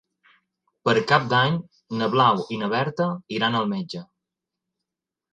Per 0.87 0.93
Cap 1.09 1.25
d'Any 1.33 1.59
na 1.99 2.07
Blau 2.15 2.41
i 2.55 2.57
na 2.61 2.69
Berta 2.71 3.07
iran 3.37 3.59
al 3.59 3.69
metge. 3.75 4.01